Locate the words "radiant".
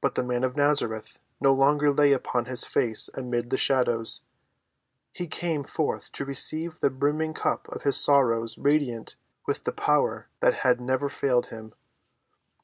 8.58-9.14